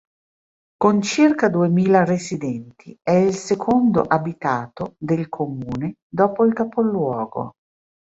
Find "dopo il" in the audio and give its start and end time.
6.07-6.53